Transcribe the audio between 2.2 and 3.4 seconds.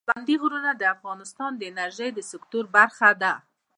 سکتور برخه ده.